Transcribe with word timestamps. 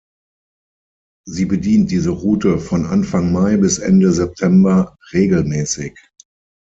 Sie 1.27 1.45
bedient 1.45 1.91
diese 1.91 2.09
Route 2.09 2.57
von 2.57 2.87
Anfang 2.87 3.31
Mai 3.31 3.57
bis 3.57 3.77
Ende 3.77 4.11
September 4.11 4.97
regelmäßig. 5.13 5.93